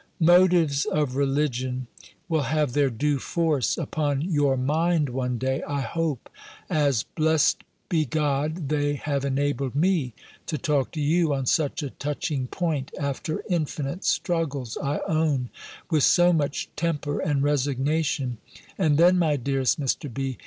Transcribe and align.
"Motives 0.19 0.85
of 0.85 1.15
religion 1.15 1.85
will 2.27 2.41
have 2.49 2.73
their 2.73 2.89
due 2.89 3.19
force 3.19 3.77
upon 3.77 4.19
your 4.21 4.57
mind 4.57 5.09
one 5.09 5.37
day, 5.37 5.61
I 5.61 5.81
hope; 5.81 6.27
as, 6.71 7.03
blessed 7.03 7.63
be 7.87 8.05
God, 8.05 8.69
they 8.69 8.95
have 8.95 9.23
enabled 9.23 9.75
me 9.75 10.15
to 10.47 10.57
talk 10.57 10.89
to 10.93 10.99
you 10.99 11.35
on 11.35 11.45
such 11.45 11.83
a 11.83 11.91
touching 11.91 12.47
point 12.47 12.89
(after 12.99 13.43
infinite 13.47 14.03
struggles, 14.03 14.75
I 14.81 15.01
own,) 15.07 15.51
with 15.91 16.01
so 16.01 16.33
much 16.33 16.71
temper 16.75 17.19
and 17.19 17.43
resignation; 17.43 18.39
and 18.79 18.97
then, 18.97 19.19
my 19.19 19.35
dearest 19.35 19.79
Mr. 19.79 20.11
B. 20.11 20.39